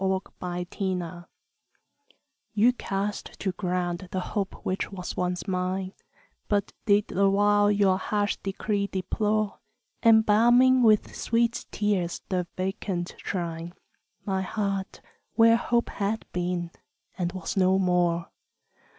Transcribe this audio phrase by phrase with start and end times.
[0.01, 0.27] XI =Lost
[0.79, 1.27] Hope=
[2.55, 5.93] You cast to ground the hope which once was mine,
[6.47, 9.59] But did the while your harsh decree deplore,
[10.01, 13.75] Embalming with sweet tears the vacant shrine,
[14.25, 15.01] My heart,
[15.35, 16.71] where Hope had been
[17.15, 18.31] and was no more.